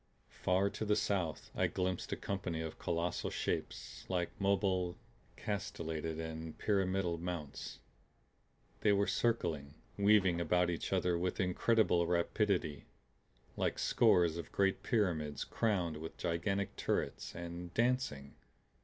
Far 0.41 0.71
to 0.71 0.83
the 0.83 0.95
south 0.95 1.51
I 1.53 1.67
glimpsed 1.67 2.11
a 2.11 2.15
company 2.15 2.59
of 2.59 2.79
colossal 2.79 3.29
shapes 3.29 4.03
like 4.09 4.31
mobile, 4.41 4.97
castellated 5.37 6.19
and 6.19 6.57
pyramidal 6.57 7.19
mounts. 7.19 7.77
They 8.79 8.93
were 8.93 9.05
circling, 9.05 9.75
weaving 9.99 10.41
about 10.41 10.71
each 10.71 10.91
other 10.91 11.19
with 11.19 11.39
incredible 11.39 12.07
rapidity 12.07 12.85
like 13.55 13.77
scores 13.77 14.37
of 14.37 14.51
great 14.51 14.81
pyramids 14.81 15.43
crowned 15.43 15.97
with 15.97 16.17
gigantic 16.17 16.75
turrets 16.77 17.35
and 17.35 17.71
dancing. 17.75 18.33